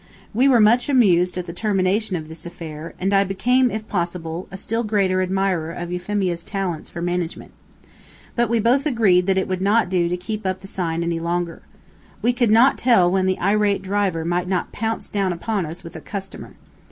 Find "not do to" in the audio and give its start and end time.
9.61-10.17